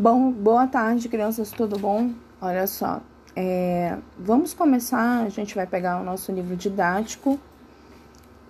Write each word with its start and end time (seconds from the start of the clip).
Bom, 0.00 0.30
boa 0.30 0.64
tarde, 0.68 1.08
crianças, 1.08 1.50
tudo 1.50 1.76
bom? 1.76 2.12
Olha 2.40 2.68
só, 2.68 3.00
é, 3.34 3.98
vamos 4.16 4.54
começar. 4.54 5.24
A 5.24 5.28
gente 5.28 5.56
vai 5.56 5.66
pegar 5.66 6.00
o 6.00 6.04
nosso 6.04 6.30
livro 6.30 6.54
didático. 6.54 7.36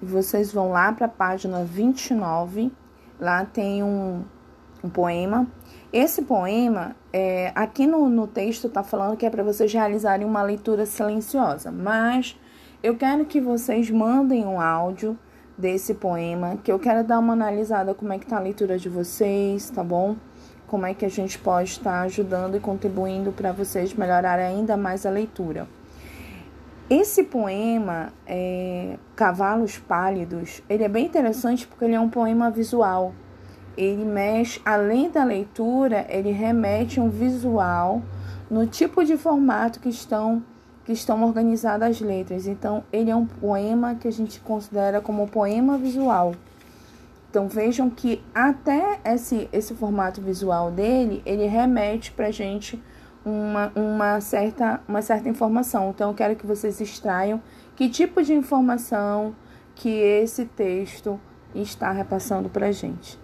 Vocês 0.03 0.53
vão 0.53 0.71
lá 0.72 0.92
para 0.92 1.06
a 1.06 1.08
página 1.08 1.64
29. 1.64 2.71
Lá 3.19 3.46
tem 3.46 3.82
um, 3.82 4.24
um 4.84 4.90
poema. 4.90 5.46
Esse 5.91 6.21
poema, 6.21 6.95
é, 7.14 7.51
aqui 7.55 7.87
no, 7.87 8.11
no 8.11 8.27
texto, 8.27 8.67
está 8.67 8.83
falando 8.83 9.17
que 9.17 9.25
é 9.25 9.30
para 9.30 9.43
vocês 9.43 9.73
realizarem 9.73 10.27
uma 10.27 10.43
leitura 10.43 10.85
silenciosa, 10.85 11.73
mas 11.73 12.39
eu 12.83 12.95
quero 12.95 13.25
que 13.25 13.41
vocês 13.41 13.91
mandem 13.91 14.45
um 14.45 14.61
áudio 14.61 15.19
desse 15.57 15.95
poema, 15.95 16.59
que 16.62 16.71
eu 16.71 16.79
quero 16.79 17.03
dar 17.03 17.19
uma 17.19 17.33
analisada 17.33 17.95
como 17.95 18.12
é 18.12 18.19
que 18.19 18.27
tá 18.27 18.37
a 18.37 18.41
leitura 18.41 18.79
de 18.79 18.91
vocês, 18.91 19.71
tá 19.71 19.83
bom? 19.83 20.15
Como 20.69 20.87
é 20.87 20.95
que 20.95 21.05
a 21.05 21.09
gente 21.09 21.39
pode 21.39 21.71
estar 21.71 22.02
ajudando 22.02 22.56
e 22.56 22.61
contribuindo 22.61 23.33
para 23.33 23.51
vocês 23.52 23.95
melhorarem 23.95 24.45
ainda 24.45 24.77
mais 24.77 25.05
a 25.05 25.11
leitura. 25.11 25.66
Esse 26.91 27.25
poema, 27.25 28.12
é, 28.27 28.97
Cavalos 29.16 29.78
Pálidos, 29.78 30.62
ele 30.69 30.84
é 30.84 30.89
bem 30.89 31.06
interessante 31.06 31.66
porque 31.66 31.84
ele 31.84 31.95
é 31.95 32.01
um 32.01 32.09
poema 32.09 32.51
visual. 32.51 33.15
Ele 33.77 34.05
mexe, 34.05 34.61
além 34.65 35.11
da 35.11 35.25
leitura, 35.25 36.06
ele 36.09 36.30
remete 36.30 37.00
um 37.00 37.09
visual 37.09 38.03
no 38.50 38.66
tipo 38.66 39.05
de 39.05 39.16
formato 39.16 39.80
que 39.80 39.89
estão 39.89 40.42
que 40.84 40.92
estão 40.92 41.23
organizadas 41.23 41.91
as 41.91 42.00
letras. 42.00 42.47
Então, 42.47 42.83
ele 42.91 43.11
é 43.11 43.16
um 43.16 43.27
poema 43.27 43.95
que 43.95 44.09
a 44.09 44.12
gente 44.12 44.41
considera 44.41 45.03
como 45.03 45.28
poema 45.28 45.77
visual. 45.77 46.34
Então, 47.30 47.46
vejam 47.46 47.91
que 47.91 48.23
até 48.34 49.00
esse, 49.05 49.48
esse 49.52 49.74
formato 49.74 50.20
visual 50.20 50.70
dele, 50.70 51.23
ele 51.27 51.46
remete 51.46 52.10
para 52.12 52.30
gente 52.30 52.82
uma, 53.24 53.70
uma, 53.74 54.20
certa, 54.20 54.80
uma 54.89 55.03
certa 55.03 55.28
informação. 55.28 55.91
Então, 55.91 56.11
eu 56.11 56.14
quero 56.14 56.36
que 56.36 56.47
vocês 56.47 56.80
extraiam 56.80 57.42
que 57.77 57.88
tipo 57.88 58.22
de 58.22 58.33
informação 58.33 59.34
que 59.75 59.91
esse 59.91 60.47
texto 60.47 61.20
está 61.55 61.92
repassando 61.92 62.48
para 62.48 62.72
gente. 62.72 63.19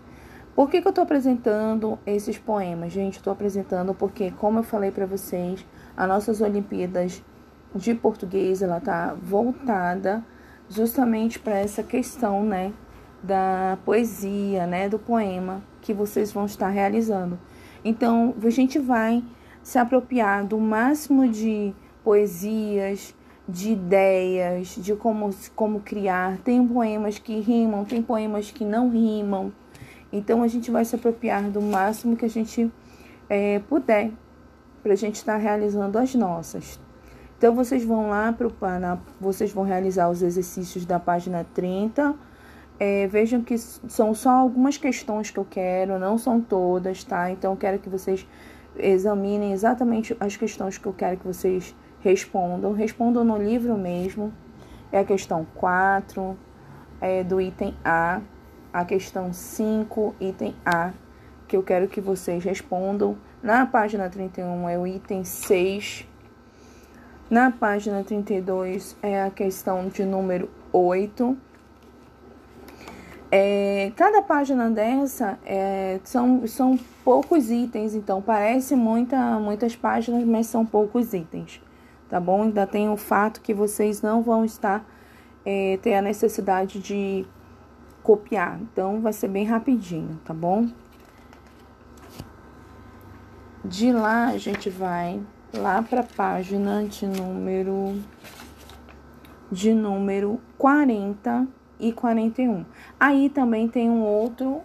Por 0.55 0.70
que, 0.70 0.81
que 0.81 0.86
eu 0.86 0.91
estou 0.91 1.03
apresentando 1.03 1.98
esses 2.07 2.39
poemas? 2.39 2.92
Gente, 2.92 3.17
estou 3.17 3.33
apresentando 3.33 3.92
porque, 3.92 4.31
como 4.31 4.61
eu 4.61 4.62
falei 4.62 4.92
para 4.92 5.07
vocês, 5.07 5.67
as 5.97 6.09
nossas 6.09 6.41
Olimpíadas 6.41 7.23
de 7.75 7.95
português, 7.95 8.62
ela 8.62 8.81
tá 8.81 9.17
voltada 9.20 10.23
justamente 10.69 11.41
para 11.41 11.59
essa 11.59 11.83
questão, 11.83 12.45
né, 12.45 12.73
da 13.25 13.78
poesia, 13.84 14.67
né, 14.67 14.89
do 14.89 14.98
poema 14.98 15.62
que 15.80 15.92
vocês 15.92 16.33
vão 16.33 16.44
estar 16.47 16.69
realizando. 16.69 17.39
Então, 17.84 18.34
a 18.42 18.50
gente 18.50 18.78
vai 18.78 19.22
se 19.62 19.78
apropriar 19.78 20.44
do 20.44 20.58
máximo 20.58 21.28
de 21.28 21.75
poesias, 22.02 23.14
de 23.48 23.72
ideias, 23.72 24.77
de 24.77 24.95
como, 24.95 25.30
como 25.55 25.80
criar. 25.80 26.39
Tem 26.39 26.67
poemas 26.67 27.19
que 27.19 27.41
rimam, 27.41 27.84
tem 27.84 28.02
poemas 28.02 28.50
que 28.50 28.64
não 28.64 28.91
rimam. 28.91 29.52
Então, 30.12 30.42
a 30.42 30.48
gente 30.48 30.70
vai 30.70 30.84
se 30.84 30.95
apropriar 30.95 31.50
do 31.50 31.61
máximo 31.61 32.17
que 32.17 32.25
a 32.25 32.30
gente 32.30 32.70
é, 33.28 33.58
puder 33.61 34.11
para 34.83 34.92
a 34.92 34.97
gente 34.97 35.17
estar 35.17 35.36
realizando 35.36 35.98
as 35.98 36.14
nossas, 36.14 36.78
então 37.45 37.55
vocês 37.55 37.84
vão 37.84 38.08
lá 38.08 38.33
para 38.33 38.47
o 38.47 38.52
vocês 39.20 39.52
vão 39.52 39.64
realizar 39.64 40.08
os 40.08 40.22
exercícios 40.22 40.86
da 40.86 40.98
página 40.98 41.45
30. 41.52 42.14
É, 42.78 43.06
vejam 43.06 43.42
que 43.42 43.56
são 43.56 44.12
só 44.14 44.30
algumas 44.30 44.77
questões 44.77 45.30
que 45.30 45.39
eu 45.39 45.44
quero, 45.44 45.98
não 45.98 46.19
são 46.19 46.41
todas, 46.41 47.05
tá? 47.05 47.30
Então 47.30 47.53
eu 47.53 47.56
quero 47.56 47.78
que 47.78 47.89
vocês 47.89 48.27
examinem 48.77 49.53
exatamente 49.53 50.17
as 50.19 50.36
questões 50.36 50.77
que 50.77 50.86
eu 50.86 50.92
quero 50.92 51.17
que 51.17 51.27
vocês 51.27 51.75
respondam. 52.00 52.72
Respondam 52.72 53.25
no 53.25 53.36
livro 53.36 53.77
mesmo. 53.77 54.33
É 54.90 54.98
a 54.98 55.05
questão 55.05 55.46
4, 55.55 56.36
é, 57.01 57.23
do 57.23 57.40
item 57.40 57.74
A, 57.84 58.20
a 58.73 58.84
questão 58.84 59.33
5, 59.33 60.14
item 60.20 60.55
A, 60.64 60.92
que 61.46 61.57
eu 61.57 61.63
quero 61.63 61.89
que 61.89 62.01
vocês 62.01 62.42
respondam. 62.42 63.17
Na 63.42 63.67
página 63.67 64.08
31 64.08 64.68
é 64.68 64.79
o 64.79 64.86
item 64.86 65.24
6 65.24 66.08
na 67.30 67.51
página 67.51 68.05
32 68.05 68.98
é 69.02 69.23
a 69.23 69.30
questão 69.30 69.89
de 69.89 70.05
número 70.05 70.51
8. 70.70 71.36
É, 73.36 73.90
cada 73.96 74.22
página 74.22 74.70
dessa 74.70 75.36
é, 75.45 75.98
são, 76.05 76.46
são 76.46 76.78
poucos 77.05 77.50
itens, 77.50 77.92
então 77.92 78.22
parece 78.22 78.77
muita, 78.77 79.40
muitas 79.40 79.74
páginas, 79.74 80.22
mas 80.22 80.46
são 80.46 80.64
poucos 80.64 81.12
itens, 81.12 81.61
tá 82.08 82.20
bom? 82.20 82.45
Ainda 82.45 82.64
tem 82.64 82.89
o 82.89 82.96
fato 82.96 83.40
que 83.40 83.52
vocês 83.52 84.00
não 84.00 84.22
vão 84.22 84.45
estar 84.45 84.89
é, 85.45 85.80
ter 85.83 85.95
a 85.95 86.00
necessidade 86.00 86.78
de 86.78 87.27
copiar, 88.05 88.61
então 88.61 89.00
vai 89.00 89.12
ser 89.12 89.27
bem 89.27 89.45
rapidinho, 89.45 90.16
tá 90.24 90.33
bom? 90.33 90.68
De 93.64 93.90
lá 93.90 94.27
a 94.27 94.39
gente 94.39 94.70
vai 94.70 95.20
lá 95.52 95.83
para 95.83 96.02
a 96.02 96.05
página 96.05 96.84
de 96.84 97.05
número 97.05 98.01
de 99.51 99.74
número 99.74 100.40
40 100.56 101.48
e 101.79 101.92
41. 101.92 102.64
Aí 102.98 103.29
também 103.29 103.68
tem 103.68 103.90
um 103.90 104.02
outro 104.02 104.62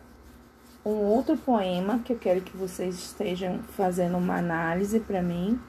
um 0.86 0.92
outro 0.92 1.38
poema 1.38 2.00
que 2.00 2.14
eu 2.14 2.18
quero 2.18 2.42
que 2.42 2.56
vocês 2.56 2.96
estejam 2.96 3.59
fazendo 3.75 4.18
uma 4.18 4.38
análise 4.38 5.00
para 5.00 5.22
mim 5.22 5.59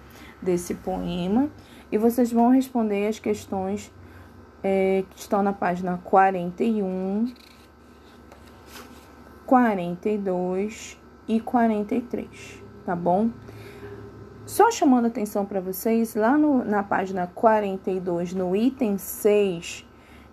desse 0.41 0.75
poema 0.75 1.51
e 1.91 1.99
vocês 1.99 2.33
vão 2.33 2.51
responder 2.51 3.09
as 3.09 3.19
questões 3.19 3.93
é, 4.63 5.05
que 5.11 5.19
estão 5.19 5.43
na 5.43 5.53
página 5.53 5.99
41, 6.05 7.33
42 9.45 10.99
e 11.27 11.41
43, 11.41 12.63
tá 12.85 12.95
bom? 12.95 13.31
Só 14.47 14.71
chamando 14.71 15.07
atenção 15.07 15.47
para 15.47 15.61
vocês, 15.61 16.15
lá 16.15 16.37
no, 16.37 16.65
na 16.65 16.83
página 16.83 17.27
42, 17.29 18.33
no 18.33 18.57
item 18.57 18.99
6, 18.99 19.87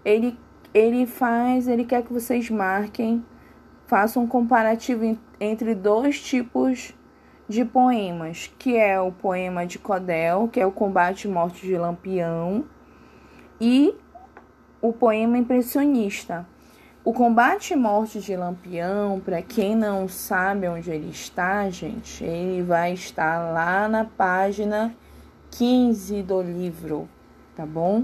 ele, 0.04 0.38
ele 0.74 1.06
faz, 1.06 1.68
ele 1.68 1.86
quer 1.86 2.04
que 2.04 2.14
vocês 2.14 2.50
marquem, 2.50 3.24
façam 3.86 4.24
um 4.24 4.28
comparativo 4.28 5.18
entre 5.40 5.74
dois 5.74 6.22
tipos 6.22 6.94
de 7.48 7.64
poemas, 7.64 8.52
que 8.60 8.76
é 8.76 9.00
o 9.00 9.12
poema 9.12 9.66
de 9.66 9.80
Codel, 9.80 10.50
que 10.52 10.60
é 10.60 10.66
o 10.66 10.72
Combate 10.72 11.28
e 11.28 11.32
Morte 11.32 11.66
de 11.66 11.78
Lampião, 11.78 12.66
e 13.60 13.96
o 14.82 14.92
poema 14.92 15.38
impressionista, 15.38 16.46
o 17.04 17.14
combate 17.14 17.72
e 17.72 17.76
morte 17.78 18.20
de 18.20 18.36
Lampião, 18.36 19.22
para 19.22 19.42
quem 19.42 19.78
não 19.78 20.10
sabe 20.10 20.68
onde 20.68 20.92
ele 20.92 21.10
está, 21.10 21.70
gente, 21.70 22.22
ele 22.22 22.62
vai 22.62 22.92
estar 22.92 23.54
lá 23.54 23.88
na 23.88 24.04
página 24.04 24.94
15 25.52 26.22
do 26.24 26.42
livro, 26.42 27.08
tá 27.56 27.66
bom? 27.66 28.04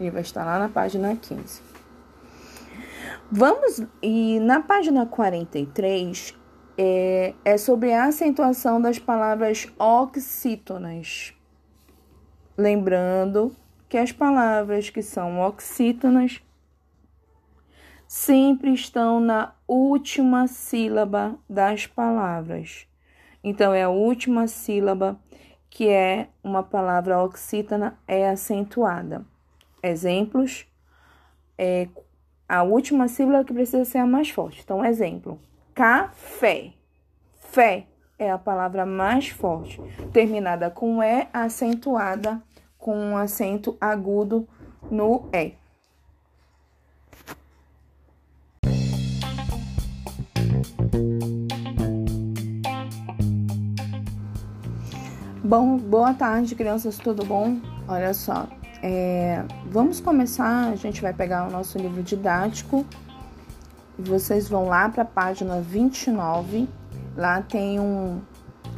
Ele 0.00 0.10
vai 0.10 0.22
estar 0.22 0.44
lá 0.44 0.58
na 0.58 0.68
página 0.68 1.14
15. 1.14 1.73
Vamos, 3.30 3.82
e 4.02 4.38
na 4.40 4.60
página 4.60 5.06
43 5.06 6.36
é, 6.76 7.34
é 7.44 7.56
sobre 7.56 7.92
a 7.92 8.04
acentuação 8.04 8.80
das 8.80 8.98
palavras 8.98 9.66
oxítonas. 9.78 11.34
Lembrando 12.56 13.54
que 13.88 13.96
as 13.96 14.12
palavras 14.12 14.90
que 14.90 15.02
são 15.02 15.40
oxítonas 15.40 16.42
sempre 18.06 18.72
estão 18.72 19.18
na 19.18 19.54
última 19.66 20.46
sílaba 20.46 21.36
das 21.48 21.86
palavras. 21.86 22.86
Então, 23.42 23.72
é 23.74 23.82
a 23.82 23.88
última 23.88 24.46
sílaba 24.46 25.18
que 25.70 25.88
é 25.88 26.28
uma 26.42 26.62
palavra 26.62 27.20
oxítona 27.20 27.98
é 28.06 28.28
acentuada. 28.28 29.26
Exemplos: 29.82 30.66
é 31.58 31.88
a 32.48 32.62
última 32.62 33.08
sílaba 33.08 33.44
que 33.44 33.52
precisa 33.52 33.84
ser 33.84 33.98
a 33.98 34.06
mais 34.06 34.30
forte. 34.30 34.60
Então, 34.62 34.84
exemplo: 34.84 35.38
café. 35.74 36.72
Fé 37.34 37.86
é 38.18 38.30
a 38.30 38.38
palavra 38.38 38.84
mais 38.84 39.28
forte, 39.28 39.80
terminada 40.12 40.70
com 40.70 41.02
E, 41.02 41.26
acentuada 41.32 42.42
com 42.78 42.96
um 42.96 43.16
acento 43.16 43.76
agudo 43.80 44.46
no 44.90 45.28
E. 45.32 45.52
Bom, 55.42 55.76
boa 55.76 56.14
tarde, 56.14 56.54
crianças, 56.54 56.98
tudo 56.98 57.24
bom? 57.24 57.58
Olha 57.86 58.14
só, 58.14 58.48
é, 58.86 59.42
vamos 59.64 59.98
começar. 59.98 60.68
A 60.70 60.76
gente 60.76 61.00
vai 61.00 61.14
pegar 61.14 61.48
o 61.48 61.50
nosso 61.50 61.78
livro 61.78 62.02
didático. 62.02 62.84
Vocês 63.98 64.46
vão 64.46 64.66
lá 64.66 64.90
para 64.90 65.04
a 65.04 65.06
página 65.06 65.58
29. 65.58 66.68
Lá 67.16 67.40
tem 67.40 67.80
um, 67.80 68.20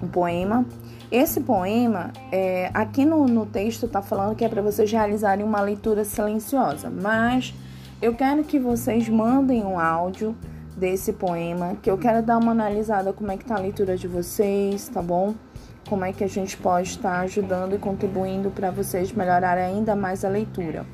um 0.00 0.06
poema. 0.06 0.64
Esse 1.10 1.40
poema, 1.40 2.12
é, 2.30 2.70
aqui 2.72 3.04
no, 3.04 3.26
no 3.26 3.46
texto 3.46 3.86
está 3.86 4.00
falando 4.00 4.36
que 4.36 4.44
é 4.44 4.48
para 4.48 4.62
vocês 4.62 4.90
realizarem 4.92 5.44
uma 5.44 5.60
leitura 5.60 6.04
silenciosa, 6.04 6.88
mas 6.90 7.54
eu 8.00 8.14
quero 8.14 8.44
que 8.44 8.58
vocês 8.58 9.08
mandem 9.08 9.64
um 9.64 9.78
áudio 9.78 10.36
desse 10.76 11.12
poema, 11.12 11.76
que 11.80 11.90
eu 11.90 11.96
quero 11.96 12.22
dar 12.22 12.38
uma 12.38 12.52
analisada 12.52 13.12
como 13.12 13.30
é 13.32 13.36
que 13.36 13.44
tá 13.44 13.56
a 13.56 13.60
leitura 13.60 13.96
de 13.96 14.06
vocês, 14.06 14.88
tá 14.88 15.00
bom? 15.00 15.34
Como 15.88 16.04
é 16.04 16.12
que 16.12 16.24
a 16.24 16.28
gente 16.28 16.56
pode 16.56 16.88
estar 16.88 17.20
ajudando 17.20 17.74
e 17.74 17.78
contribuindo 17.78 18.50
para 18.50 18.70
vocês 18.70 19.12
melhorarem 19.12 19.64
ainda 19.64 19.94
mais 19.94 20.24
a 20.24 20.28
leitura. 20.28 20.84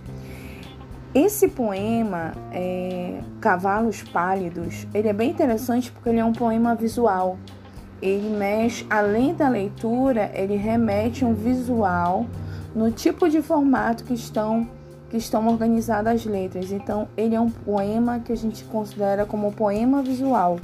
Esse 1.14 1.48
poema, 1.48 2.32
é, 2.52 3.20
Cavalos 3.40 4.02
Pálidos, 4.02 4.86
ele 4.94 5.08
é 5.08 5.12
bem 5.12 5.30
interessante 5.30 5.92
porque 5.92 6.08
ele 6.08 6.18
é 6.18 6.24
um 6.24 6.32
poema 6.32 6.74
visual 6.74 7.38
ele 8.02 8.36
mexe, 8.36 8.84
além 8.90 9.32
da 9.32 9.48
leitura, 9.48 10.28
ele 10.34 10.56
remete 10.56 11.24
um 11.24 11.32
visual 11.32 12.26
no 12.74 12.90
tipo 12.90 13.30
de 13.30 13.40
formato 13.40 14.02
que 14.02 14.12
estão 14.12 14.68
que 15.08 15.18
estão 15.18 15.46
organizadas 15.46 16.14
as 16.14 16.24
letras. 16.24 16.72
Então, 16.72 17.06
ele 17.18 17.34
é 17.34 17.40
um 17.40 17.50
poema 17.50 18.18
que 18.18 18.32
a 18.32 18.36
gente 18.36 18.64
considera 18.64 19.26
como 19.26 19.52
poema 19.52 20.02
visual. 20.02 20.58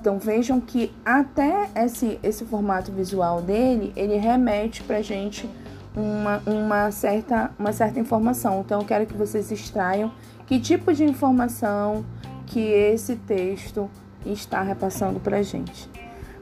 Então, 0.00 0.18
vejam 0.18 0.60
que 0.60 0.92
até 1.04 1.68
esse, 1.74 2.18
esse 2.22 2.44
formato 2.44 2.92
visual 2.92 3.42
dele, 3.42 3.92
ele 3.96 4.16
remete 4.16 4.82
para 4.82 4.98
a 4.98 5.02
gente 5.02 5.48
uma, 5.94 6.40
uma, 6.46 6.90
certa, 6.90 7.50
uma 7.58 7.72
certa 7.72 7.98
informação. 7.98 8.60
Então, 8.64 8.80
eu 8.80 8.86
quero 8.86 9.06
que 9.06 9.14
vocês 9.14 9.50
extraiam 9.50 10.12
que 10.46 10.60
tipo 10.60 10.92
de 10.92 11.04
informação 11.04 12.04
que 12.46 12.60
esse 12.60 13.16
texto 13.16 13.90
está 14.24 14.62
repassando 14.62 15.18
para 15.18 15.38
a 15.38 15.42
gente. 15.42 15.90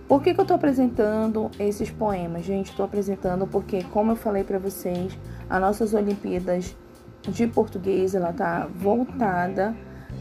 Por 0.06 0.22
que, 0.22 0.32
que 0.32 0.38
eu 0.38 0.42
estou 0.42 0.54
apresentando 0.54 1.50
esses 1.58 1.90
poemas? 1.90 2.44
Gente, 2.44 2.70
estou 2.70 2.86
apresentando 2.86 3.46
porque, 3.46 3.82
como 3.84 4.12
eu 4.12 4.16
falei 4.16 4.44
para 4.44 4.58
vocês, 4.58 5.18
as 5.50 5.60
nossas 5.60 5.94
Olimpíadas 5.94 6.76
de 7.26 7.46
Português 7.48 8.14
ela 8.14 8.30
está 8.30 8.68
voltada 8.72 9.74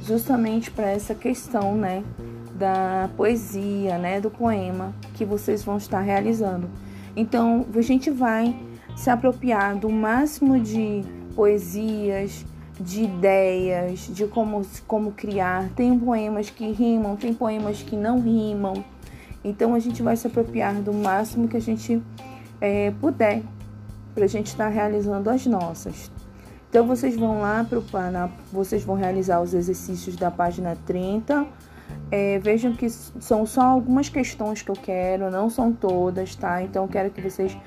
justamente 0.03 0.71
para 0.71 0.89
essa 0.89 1.13
questão, 1.13 1.75
né, 1.75 2.03
da 2.55 3.09
poesia, 3.15 3.97
né, 3.97 4.19
do 4.21 4.31
poema 4.31 4.93
que 5.13 5.25
vocês 5.25 5.63
vão 5.63 5.77
estar 5.77 5.99
realizando. 5.99 6.69
Então, 7.15 7.65
a 7.73 7.81
gente 7.81 8.09
vai 8.09 8.55
se 8.95 9.09
apropriar 9.09 9.75
do 9.75 9.89
máximo 9.89 10.59
de 10.59 11.03
poesias, 11.35 12.45
de 12.79 13.03
ideias, 13.03 14.07
de 14.13 14.25
como, 14.27 14.65
como 14.87 15.11
criar. 15.11 15.69
Tem 15.75 15.97
poemas 15.97 16.49
que 16.49 16.71
rimam, 16.71 17.15
tem 17.15 17.33
poemas 17.33 17.81
que 17.81 17.95
não 17.95 18.19
rimam. 18.19 18.83
Então 19.43 19.75
a 19.75 19.79
gente 19.79 20.01
vai 20.01 20.15
se 20.15 20.25
apropriar 20.27 20.75
do 20.81 20.93
máximo 20.93 21.47
que 21.47 21.57
a 21.57 21.61
gente 21.61 22.01
é, 22.59 22.91
puder 22.99 23.43
para 24.13 24.25
a 24.25 24.27
gente 24.27 24.47
estar 24.47 24.69
realizando 24.69 25.29
as 25.29 25.45
nossas. 25.45 26.11
Então 26.69 26.87
vocês 26.87 27.15
vão 27.15 27.41
lá 27.41 27.63
para 27.63 27.79
o 27.79 27.83
vocês 28.51 28.83
vão 28.83 28.95
realizar 28.95 29.41
os 29.41 29.53
exercícios 29.53 30.15
da 30.15 30.31
página 30.31 30.75
30. 30.85 31.45
É, 32.11 32.37
vejam 32.39 32.73
que 32.73 32.89
são 32.89 33.45
só 33.45 33.61
algumas 33.61 34.09
questões 34.09 34.61
que 34.61 34.69
eu 34.69 34.75
quero, 34.75 35.31
não 35.31 35.49
são 35.49 35.73
todas, 35.73 36.35
tá? 36.35 36.61
Então 36.61 36.83
eu 36.83 36.89
quero 36.89 37.09
que 37.09 37.21
vocês 37.21 37.57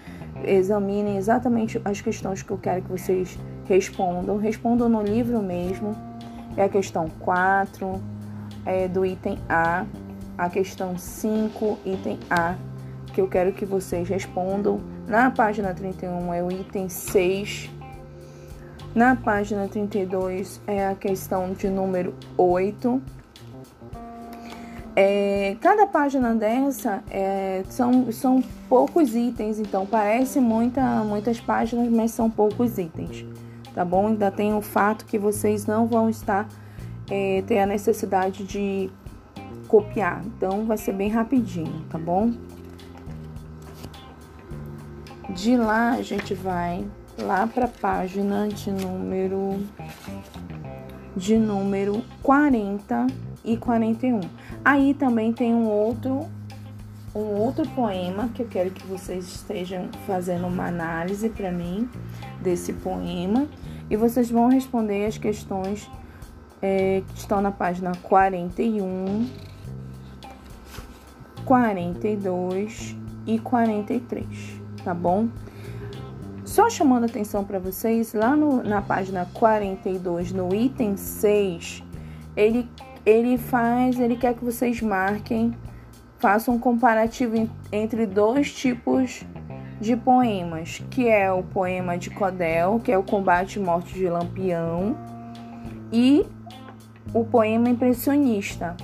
examinem 0.44 1.17
exatamente 1.17 1.81
as 1.85 2.00
questões 2.00 2.43
que 2.43 2.50
eu 2.50 2.59
quero 2.59 2.82
que 2.82 2.91
vocês 2.91 3.38
respondam. 3.67 4.38
Respondam 4.38 4.88
no 4.88 5.03
livro 5.03 5.43
mesmo. 5.43 5.97
É 6.56 6.65
a 6.65 6.69
questão 6.69 7.09
4, 7.20 8.00
é, 8.65 8.88
do 8.88 9.05
item 9.05 9.38
A 9.49 9.85
a 10.38 10.49
questão 10.49 10.97
5, 10.97 11.81
item 11.85 12.17
A, 12.31 12.55
que 13.12 13.20
eu 13.20 13.26
quero 13.26 13.53
que 13.53 13.67
vocês 13.67 14.09
respondam. 14.09 14.81
Na 15.09 15.32
página 15.32 15.75
31 15.75 16.32
é 16.32 16.43
o 16.43 16.53
item 16.53 16.88
6. 16.88 17.69
Na 18.94 19.17
página 19.17 19.67
32 19.67 20.61
é 20.67 20.87
a 20.87 20.94
questão 20.94 21.53
de 21.53 21.69
número 21.69 22.15
8. 22.37 23.03
É, 24.96 25.56
cada 25.61 25.87
página 25.87 26.35
dessa 26.35 27.02
é, 27.11 27.62
são, 27.69 28.11
são 28.11 28.43
poucos 28.69 29.14
itens, 29.14 29.58
então 29.58 29.87
parece 29.87 30.40
muita, 30.40 30.82
muitas 31.05 31.40
páginas, 31.40 31.88
mas 31.88 32.11
são 32.11 32.29
poucos 32.29 32.79
itens, 32.79 33.25
tá 33.75 33.85
bom? 33.85 34.08
Ainda 34.08 34.31
tem 34.31 34.55
o 34.55 34.61
fato 34.61 35.05
que 35.05 35.19
vocês 35.19 35.67
não 35.67 35.87
vão 35.87 36.11
estar 36.11 36.49
é, 37.11 37.43
ter 37.46 37.61
a 37.61 37.67
necessidade 37.67 38.44
de 38.44 38.90
copiar. 39.69 40.23
Então 40.25 40.64
vai 40.64 40.76
ser 40.76 40.93
bem 40.93 41.11
rapidinho, 41.11 41.84
tá 41.88 41.99
bom? 41.99 42.32
De 45.31 45.56
lá 45.56 45.91
a 45.91 46.02
gente 46.02 46.34
vai 46.34 46.84
lá 47.19 47.46
para 47.46 47.67
a 47.67 47.69
página 47.69 48.49
de 48.49 48.70
número 48.70 49.61
de 51.19 51.37
número 51.37 52.03
40 52.23 53.09
e 53.44 53.56
41. 53.56 54.20
Aí 54.65 54.94
também 54.94 55.32
tem 55.32 55.53
um 55.53 55.67
outro 55.67 56.26
um 57.15 57.41
outro 57.41 57.67
poema 57.70 58.29
que 58.29 58.43
eu 58.43 58.47
quero 58.47 58.70
que 58.70 58.87
vocês 58.87 59.25
estejam 59.26 59.88
fazendo 60.06 60.47
uma 60.47 60.67
análise 60.67 61.29
para 61.31 61.50
mim 61.50 61.88
desse 62.41 62.73
poema 62.75 63.49
e 63.91 63.97
vocês 63.97 64.31
vão 64.31 64.49
responder 64.49 65.06
as 65.06 65.19
questões 65.19 65.91
é, 66.62 67.03
que 67.09 67.19
estão 67.19 67.41
na 67.41 67.50
página 67.50 67.93
41 68.03 69.26
42 71.44 72.94
e 73.26 73.38
43, 73.38 74.26
tá 74.85 74.94
bom? 74.94 75.29
Só 76.49 76.71
chamando 76.71 77.05
atenção 77.05 77.45
para 77.45 77.59
vocês, 77.59 78.15
lá 78.15 78.35
no, 78.35 78.62
na 78.62 78.81
página 78.81 79.29
42, 79.35 80.33
no 80.33 80.55
item 80.55 80.97
6, 80.97 81.85
ele, 82.35 82.67
ele 83.05 83.37
faz, 83.37 84.00
ele 84.00 84.17
quer 84.17 84.33
que 84.33 84.43
vocês 84.43 84.81
marquem, 84.81 85.55
façam 86.19 86.55
um 86.55 86.59
comparativo 86.59 87.50
entre 87.71 88.06
dois 88.06 88.50
tipos 88.50 89.25
de 89.79 89.95
poemas, 89.95 90.83
que 90.91 91.06
é 91.06 91.31
o 91.31 91.43
poema 91.43 91.99
de 91.99 92.09
Codel, 92.09 92.81
que 92.83 92.91
é 92.91 92.97
o 92.97 93.03
Combate 93.03 93.56
e 93.56 93.62
Morte 93.62 93.93
de 93.93 94.09
Lampião, 94.09 94.97
e 95.93 96.25
o 97.12 97.27
poema 97.27 97.69
impressionista, 97.69 98.75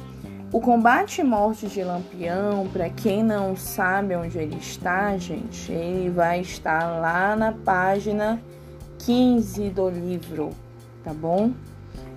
o 0.54 0.60
combate 0.60 1.20
e 1.20 1.24
morte 1.24 1.66
de 1.66 1.82
Lampião, 1.82 2.68
para 2.72 2.88
quem 2.88 3.24
não 3.24 3.56
sabe 3.56 4.14
onde 4.14 4.38
ele 4.38 4.54
está, 4.54 5.17
gente, 5.17 5.72
ele 5.72 6.10
vai 6.10 6.43
estar 6.43 7.00
lá 7.00 7.34
na 7.34 7.50
página 7.50 8.40
15 9.00 9.70
do 9.70 9.90
livro, 9.90 10.50
tá 11.02 11.12
bom? 11.12 11.50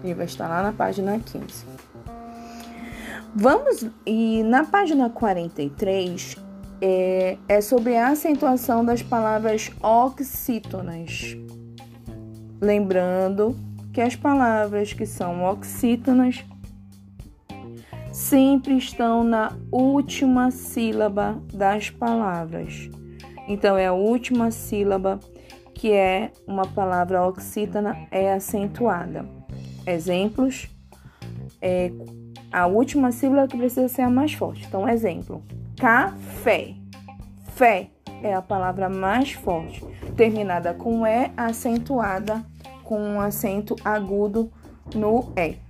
Ele 0.03 0.13
vai 0.13 0.27
estar 0.27 0.47
lá 0.47 0.61
na 0.61 0.71
página 0.71 1.17
15. 1.17 1.65
Vamos, 3.33 3.87
e 4.05 4.43
na 4.43 4.63
página 4.63 5.09
43 5.09 6.35
é, 6.79 7.39
é 7.49 7.59
sobre 7.59 7.97
a 7.97 8.09
acentuação 8.09 8.85
das 8.85 9.01
palavras 9.01 9.71
oxítonas. 9.81 11.35
Lembrando 12.61 13.57
que 13.91 13.99
as 13.99 14.15
palavras 14.15 14.93
que 14.93 15.07
são 15.07 15.43
oxítonas 15.43 16.45
sempre 18.17 18.75
estão 18.75 19.23
na 19.23 19.55
última 19.71 20.49
sílaba 20.49 21.39
das 21.53 21.91
palavras. 21.91 22.89
Então, 23.47 23.77
é 23.77 23.85
a 23.85 23.93
última 23.93 24.49
sílaba 24.49 25.19
que 25.75 25.91
é 25.93 26.31
uma 26.47 26.65
palavra 26.65 27.23
oxítona 27.23 27.95
é 28.09 28.33
acentuada. 28.33 29.29
Exemplos: 29.85 30.67
é 31.61 31.91
a 32.51 32.65
última 32.65 33.11
sílaba 33.11 33.47
que 33.47 33.55
precisa 33.55 33.87
ser 33.87 34.01
a 34.01 34.09
mais 34.09 34.33
forte. 34.33 34.65
Então, 34.67 34.89
exemplo: 34.89 35.43
café. 35.77 36.73
Fé 37.53 37.91
é 38.23 38.33
a 38.33 38.41
palavra 38.41 38.89
mais 38.89 39.33
forte, 39.33 39.85
terminada 40.15 40.73
com 40.73 41.05
E, 41.05 41.31
acentuada 41.37 42.43
com 42.83 42.99
um 42.99 43.21
acento 43.21 43.75
agudo 43.85 44.51
no 44.95 45.31
E. 45.37 45.66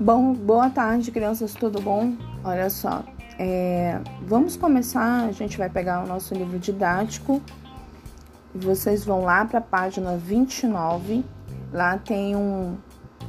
Bom, 0.00 0.34
boa 0.34 0.68
tarde, 0.70 1.12
crianças, 1.12 1.54
tudo 1.54 1.80
bom? 1.80 2.14
Olha 2.42 2.68
só, 2.68 3.04
é, 3.38 4.00
vamos 4.26 4.56
começar. 4.56 5.28
A 5.28 5.30
gente 5.30 5.56
vai 5.56 5.70
pegar 5.70 6.02
o 6.02 6.06
nosso 6.08 6.34
livro 6.34 6.58
didático. 6.58 7.40
Vocês 8.52 9.04
vão 9.04 9.22
lá 9.22 9.44
para 9.44 9.60
a 9.60 9.62
página 9.62 10.16
29. 10.16 11.24
Lá 11.72 11.96
tem 11.96 12.34
um, 12.34 12.76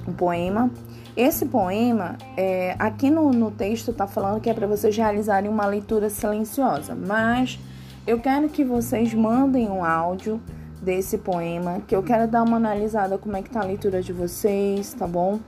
um 0.07 0.13
poema. 0.13 0.71
Esse 1.15 1.45
poema, 1.45 2.17
é, 2.35 2.75
aqui 2.79 3.11
no, 3.11 3.29
no 3.31 3.51
texto, 3.51 3.91
está 3.91 4.07
falando 4.07 4.41
que 4.41 4.49
é 4.49 4.55
para 4.55 4.65
vocês 4.65 4.97
realizarem 4.97 5.51
uma 5.51 5.67
leitura 5.67 6.09
silenciosa, 6.09 6.95
mas 6.95 7.59
Eu 8.05 8.19
quero 8.19 8.49
que 8.49 8.63
vocês 8.63 9.13
mandem 9.13 9.69
um 9.69 9.85
áudio 9.85 10.41
desse 10.81 11.19
poema, 11.19 11.81
que 11.87 11.95
eu 11.95 12.01
quero 12.01 12.27
dar 12.27 12.41
uma 12.41 12.57
analisada 12.57 13.15
como 13.15 13.37
é 13.37 13.43
que 13.43 13.49
tá 13.51 13.61
a 13.61 13.65
leitura 13.65 14.01
de 14.01 14.11
vocês, 14.11 14.91
tá 14.95 15.05
bom? 15.05 15.39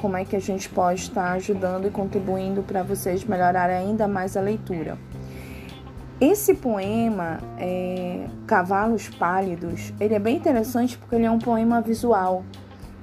Como 0.00 0.16
é 0.16 0.24
que 0.24 0.34
a 0.34 0.40
gente 0.40 0.70
pode 0.70 1.02
estar 1.02 1.32
ajudando 1.32 1.86
e 1.86 1.90
contribuindo 1.90 2.62
para 2.62 2.82
vocês 2.82 3.24
melhorarem 3.24 3.76
ainda 3.76 4.08
mais 4.08 4.38
a 4.38 4.40
leitura. 4.40 4.96
Esse 6.18 6.54
poema, 6.54 7.40
é, 7.58 8.26
Cavalos 8.46 9.10
Pálidos, 9.10 9.92
ele 10.00 10.14
é 10.14 10.18
bem 10.18 10.36
interessante 10.36 10.96
porque 10.96 11.14
ele 11.14 11.26
é 11.26 11.30
um 11.30 11.38
poema 11.38 11.82
visual. 11.82 12.42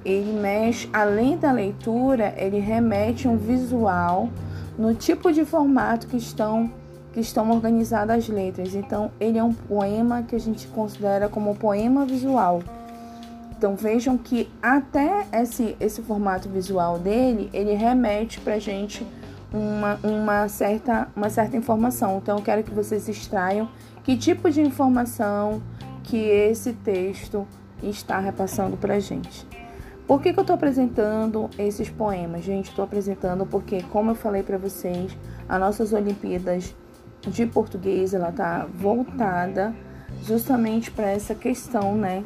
Ele 0.03 0.33
mexe, 0.33 0.89
além 0.91 1.37
da 1.37 1.51
leitura, 1.51 2.33
ele 2.37 2.57
remete 2.57 3.27
um 3.27 3.37
visual 3.37 4.29
no 4.77 4.95
tipo 4.95 5.31
de 5.31 5.45
formato 5.45 6.07
que 6.07 6.17
estão 6.17 6.71
que 7.15 7.21
estão 7.21 7.49
organizadas 7.49 8.17
as 8.17 8.27
letras. 8.27 8.75
Então, 8.75 9.09
ele 9.21 9.37
é 9.37 9.43
um 9.43 9.53
poema 9.53 10.21
que 10.23 10.35
a 10.35 10.39
gente 10.39 10.67
considera 10.67 11.29
como 11.29 11.55
poema 11.55 12.05
visual. 12.05 12.61
Então, 13.57 13.73
vejam 13.73 14.17
que 14.17 14.51
até 14.61 15.25
esse, 15.31 15.77
esse 15.79 16.01
formato 16.01 16.49
visual 16.49 16.99
dele, 16.99 17.49
ele 17.53 17.73
remete 17.73 18.41
para 18.41 18.55
a 18.55 18.59
gente 18.59 19.07
uma, 19.53 19.97
uma, 20.03 20.49
certa, 20.49 21.07
uma 21.15 21.29
certa 21.29 21.55
informação. 21.55 22.17
Então, 22.21 22.37
eu 22.37 22.43
quero 22.43 22.63
que 22.63 22.71
vocês 22.71 23.07
extraiam 23.07 23.69
que 24.03 24.17
tipo 24.17 24.51
de 24.51 24.59
informação 24.59 25.63
que 26.03 26.17
esse 26.17 26.73
texto 26.73 27.47
está 27.81 28.19
repassando 28.19 28.75
para 28.75 28.95
a 28.95 28.99
gente. 28.99 29.47
Por 30.05 30.21
que, 30.21 30.33
que 30.33 30.39
eu 30.39 30.41
estou 30.41 30.53
apresentando 30.53 31.49
esses 31.57 31.89
poemas? 31.89 32.43
Gente, 32.43 32.71
estou 32.71 32.83
apresentando 32.83 33.45
porque, 33.45 33.81
como 33.83 34.11
eu 34.11 34.15
falei 34.15 34.43
para 34.43 34.57
vocês, 34.57 35.17
as 35.47 35.59
nossas 35.61 35.93
Olimpíadas 35.93 36.75
de 37.27 37.45
português 37.45 38.13
ela 38.13 38.29
está 38.29 38.65
voltada 38.73 39.73
justamente 40.23 40.91
para 40.91 41.09
essa 41.09 41.35
questão, 41.35 41.95
né, 41.95 42.23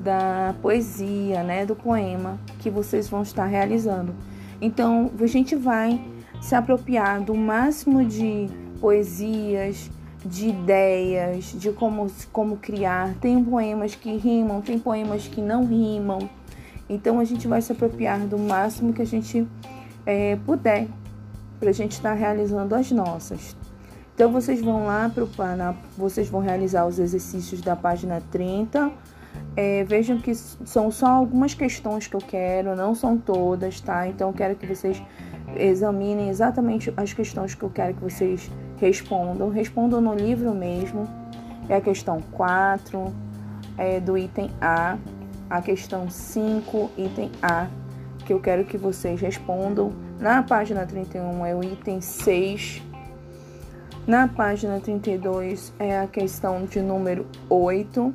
da 0.00 0.54
poesia, 0.62 1.42
né, 1.42 1.66
do 1.66 1.74
poema 1.74 2.38
que 2.58 2.70
vocês 2.70 3.08
vão 3.08 3.22
estar 3.22 3.46
realizando. 3.46 4.14
Então, 4.60 5.10
a 5.18 5.26
gente 5.26 5.56
vai 5.56 6.00
se 6.40 6.54
apropriar 6.54 7.20
do 7.20 7.34
máximo 7.34 8.04
de 8.04 8.48
poesias, 8.80 9.90
de 10.24 10.48
ideias, 10.48 11.52
de 11.58 11.72
como, 11.72 12.10
como 12.32 12.56
criar. 12.56 13.14
Tem 13.20 13.42
poemas 13.42 13.94
que 13.94 14.16
rimam, 14.16 14.60
tem 14.60 14.78
poemas 14.78 15.26
que 15.26 15.40
não 15.40 15.64
rimam. 15.64 16.28
Então 16.88 17.20
a 17.20 17.24
gente 17.24 17.46
vai 17.46 17.62
se 17.62 17.72
apropriar 17.72 18.20
do 18.26 18.38
máximo 18.38 18.92
que 18.92 19.02
a 19.02 19.06
gente 19.06 19.46
é, 20.04 20.36
puder 20.44 20.88
para 21.58 21.70
a 21.70 21.72
gente 21.72 21.92
estar 21.92 22.14
realizando 22.14 22.74
as 22.74 22.90
nossas. 22.90 23.56
Então 24.20 24.30
vocês 24.30 24.60
vão 24.60 24.84
lá 24.84 25.08
para 25.08 25.24
vocês 25.96 26.28
vão 26.28 26.42
realizar 26.42 26.86
os 26.86 26.98
exercícios 26.98 27.62
da 27.62 27.74
página 27.74 28.22
30. 28.30 28.92
É, 29.56 29.82
vejam 29.84 30.18
que 30.18 30.34
são 30.34 30.90
só 30.90 31.06
algumas 31.06 31.54
questões 31.54 32.06
que 32.06 32.14
eu 32.14 32.20
quero, 32.20 32.76
não 32.76 32.94
são 32.94 33.16
todas, 33.16 33.80
tá? 33.80 34.06
Então 34.06 34.28
eu 34.28 34.34
quero 34.34 34.56
que 34.56 34.66
vocês 34.66 35.02
examinem 35.56 36.28
exatamente 36.28 36.92
as 36.98 37.14
questões 37.14 37.54
que 37.54 37.62
eu 37.62 37.70
quero 37.70 37.94
que 37.94 38.02
vocês 38.02 38.50
respondam. 38.76 39.48
Respondam 39.48 40.02
no 40.02 40.14
livro 40.14 40.54
mesmo. 40.54 41.08
É 41.66 41.76
a 41.76 41.80
questão 41.80 42.20
4, 42.32 43.10
é, 43.78 44.00
do 44.00 44.18
item 44.18 44.50
A, 44.60 44.98
a 45.48 45.62
questão 45.62 46.10
5, 46.10 46.90
item 46.98 47.30
A, 47.40 47.68
que 48.26 48.34
eu 48.34 48.38
quero 48.38 48.66
que 48.66 48.76
vocês 48.76 49.18
respondam. 49.18 49.94
Na 50.18 50.42
página 50.42 50.84
31 50.84 51.46
é 51.46 51.54
o 51.54 51.64
item 51.64 52.02
6 52.02 52.89
na 54.10 54.26
página 54.26 54.80
32 54.80 55.72
é 55.78 56.00
a 56.00 56.06
questão 56.08 56.64
de 56.64 56.82
número 56.82 57.28
8. 57.48 58.12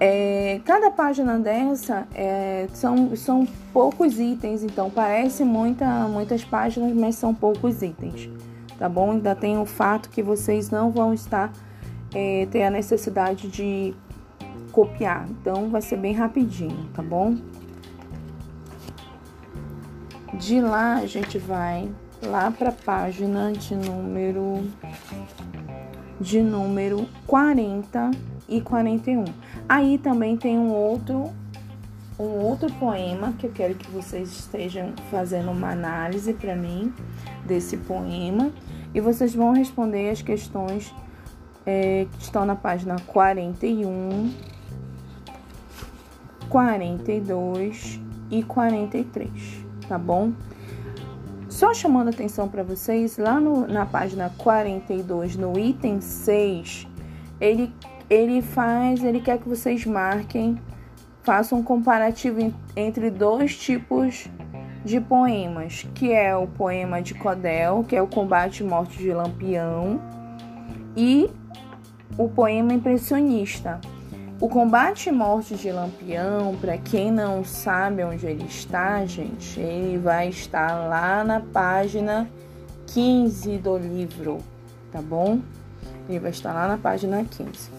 É, 0.00 0.60
cada 0.64 0.90
página 0.90 1.38
dessa 1.38 2.08
é, 2.12 2.66
são, 2.72 3.14
são 3.14 3.46
poucos 3.72 4.18
itens, 4.18 4.64
então 4.64 4.90
parece 4.90 5.44
muita, 5.44 5.86
muitas 6.08 6.42
páginas, 6.42 6.92
mas 6.92 7.14
são 7.14 7.32
poucos 7.32 7.80
itens, 7.80 8.28
tá 8.76 8.88
bom? 8.88 9.12
Ainda 9.12 9.36
tem 9.36 9.56
o 9.56 9.64
fato 9.64 10.10
que 10.10 10.20
vocês 10.20 10.68
não 10.68 10.90
vão 10.90 11.14
estar 11.14 11.52
é, 12.12 12.48
ter 12.50 12.64
a 12.64 12.70
necessidade 12.70 13.46
de 13.46 13.94
copiar, 14.72 15.28
então 15.30 15.70
vai 15.70 15.80
ser 15.80 15.96
bem 15.96 16.12
rapidinho, 16.12 16.88
tá 16.92 17.04
bom? 17.04 17.36
De 20.34 20.60
lá 20.60 20.94
a 20.94 21.06
gente 21.06 21.38
vai 21.38 21.88
lá 22.22 22.50
para 22.50 22.68
a 22.70 22.72
página 22.72 23.52
de 23.52 23.74
número 23.74 24.64
de 26.20 26.40
número 26.40 27.08
40 27.26 28.10
e 28.48 28.60
41. 28.60 29.24
Aí 29.68 29.98
também 29.98 30.36
tem 30.36 30.56
um 30.56 30.70
outro 30.70 31.30
um 32.18 32.44
outro 32.44 32.72
poema 32.74 33.32
que 33.38 33.46
eu 33.46 33.50
quero 33.50 33.74
que 33.74 33.90
vocês 33.90 34.30
estejam 34.30 34.92
fazendo 35.10 35.50
uma 35.50 35.70
análise 35.70 36.32
para 36.34 36.54
mim 36.54 36.92
desse 37.44 37.76
poema 37.78 38.52
e 38.94 39.00
vocês 39.00 39.34
vão 39.34 39.52
responder 39.52 40.10
as 40.10 40.22
questões 40.22 40.94
é, 41.66 42.06
que 42.12 42.22
estão 42.22 42.44
na 42.44 42.54
página 42.54 42.96
41, 43.06 44.32
42 46.48 48.00
e 48.30 48.42
43, 48.42 49.30
tá 49.88 49.98
bom? 49.98 50.32
Só 51.62 51.72
chamando 51.72 52.08
atenção 52.08 52.48
para 52.48 52.64
vocês, 52.64 53.16
lá 53.16 53.38
no, 53.38 53.68
na 53.68 53.86
página 53.86 54.32
42, 54.36 55.36
no 55.36 55.56
item 55.56 56.00
6, 56.00 56.88
ele, 57.40 57.72
ele 58.10 58.42
faz, 58.42 59.04
ele 59.04 59.20
quer 59.20 59.38
que 59.38 59.48
vocês 59.48 59.86
marquem, 59.86 60.60
façam 61.22 61.60
um 61.60 61.62
comparativo 61.62 62.52
entre 62.74 63.10
dois 63.10 63.56
tipos 63.56 64.26
de 64.84 65.00
poemas, 65.00 65.86
que 65.94 66.10
é 66.10 66.36
o 66.36 66.48
poema 66.48 67.00
de 67.00 67.14
Codel, 67.14 67.84
que 67.88 67.94
é 67.94 68.02
o 68.02 68.08
Combate 68.08 68.64
e 68.64 68.66
Morte 68.66 68.98
de 68.98 69.12
Lampião, 69.12 70.02
e 70.96 71.30
o 72.18 72.28
poema 72.28 72.72
impressionista, 72.72 73.80
o 74.42 74.48
combate 74.48 75.08
e 75.08 75.12
morte 75.12 75.54
de 75.54 75.70
Lampião, 75.70 76.56
para 76.60 76.76
quem 76.76 77.12
não 77.12 77.44
sabe 77.44 78.02
onde 78.02 78.26
ele 78.26 78.42
está, 78.42 79.06
gente, 79.06 79.60
ele 79.60 79.98
vai 79.98 80.30
estar 80.30 80.88
lá 80.88 81.22
na 81.22 81.38
página 81.38 82.28
15 82.88 83.58
do 83.58 83.78
livro, 83.78 84.38
tá 84.90 85.00
bom? 85.00 85.38
Ele 86.08 86.18
vai 86.18 86.32
estar 86.32 86.52
lá 86.52 86.66
na 86.66 86.76
página 86.76 87.24
15. 87.24 87.70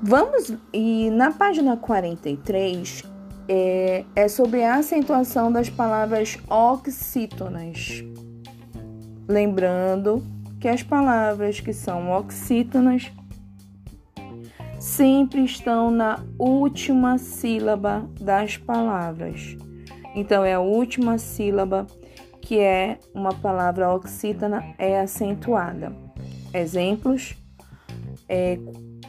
Vamos, 0.00 0.54
e 0.72 1.10
na 1.10 1.30
página 1.32 1.76
43 1.76 3.02
é, 3.46 4.06
é 4.16 4.26
sobre 4.26 4.64
a 4.64 4.76
acentuação 4.76 5.52
das 5.52 5.68
palavras 5.68 6.38
oxítonas. 6.48 8.02
Lembrando 9.28 10.24
que 10.58 10.66
as 10.66 10.82
palavras 10.82 11.60
que 11.60 11.74
são 11.74 12.10
oxítonas 12.10 13.12
sempre 14.84 15.42
estão 15.42 15.90
na 15.90 16.22
última 16.38 17.16
sílaba 17.16 18.06
das 18.20 18.58
palavras. 18.58 19.56
Então, 20.14 20.44
é 20.44 20.52
a 20.52 20.60
última 20.60 21.16
sílaba 21.16 21.86
que 22.42 22.60
é 22.60 22.98
uma 23.14 23.32
palavra 23.32 23.90
oxítona 23.90 24.62
é 24.76 25.00
acentuada. 25.00 25.96
Exemplos: 26.52 27.34
é 28.28 28.58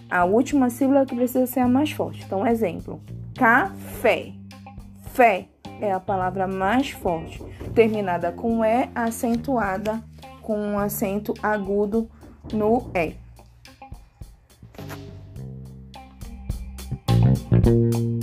a 0.10 0.24
última 0.24 0.70
sílaba 0.70 1.06
que 1.06 1.14
precisa 1.14 1.46
ser 1.46 1.60
a 1.60 1.68
mais 1.68 1.92
forte. 1.92 2.24
Então, 2.26 2.48
exemplo: 2.48 3.02
café. 3.36 4.32
Fé 5.12 5.50
é 5.82 5.92
a 5.92 6.00
palavra 6.00 6.48
mais 6.48 6.92
forte, 6.92 7.44
terminada 7.74 8.32
com 8.32 8.64
E, 8.64 8.90
acentuada 8.96 10.02
com 10.42 10.58
um 10.58 10.80
acento 10.80 11.34
agudo 11.44 12.10
no 12.54 12.90
E. 12.96 13.25
Thank 17.66 17.96
you. 17.96 18.15